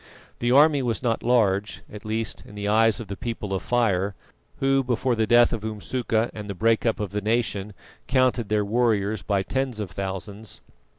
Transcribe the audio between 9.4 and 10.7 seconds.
tens of thousands.